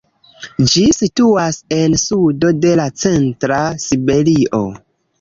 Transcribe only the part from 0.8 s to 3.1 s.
situas en sudo de la